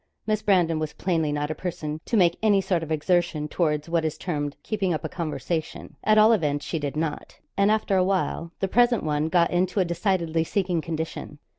Miss 0.25 0.41
Brandon 0.41 0.79
was 0.79 0.93
plainly 0.93 1.31
not 1.31 1.51
a 1.51 1.53
person 1.53 2.01
to 2.05 2.17
make 2.17 2.35
any 2.41 2.59
sort 2.59 2.81
of 2.81 2.91
exertion 2.91 3.47
towards 3.47 3.87
what 3.87 4.03
is 4.03 4.17
termed 4.17 4.55
keeping 4.63 4.95
up 4.95 5.03
a 5.05 5.09
conversation; 5.09 5.95
at 6.03 6.17
all 6.17 6.33
events 6.33 6.65
she 6.65 6.79
did 6.79 6.97
not, 6.97 7.37
and 7.55 7.69
after 7.69 7.97
a 7.97 8.03
while 8.03 8.51
the 8.61 8.67
present 8.67 9.03
one 9.03 9.29
got 9.29 9.51
into 9.51 9.79
a 9.79 9.85
decidedly 9.85 10.43
sinking 10.43 10.81
condition. 10.81 11.37